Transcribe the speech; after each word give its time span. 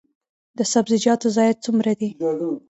د 0.57 0.59
سبزیجاتو 0.73 1.27
ضایعات 1.35 1.57
څومره 1.65 1.91
دي؟ 1.99 2.09